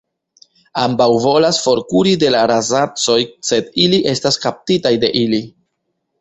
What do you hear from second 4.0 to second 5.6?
estas kaptitaj de ili.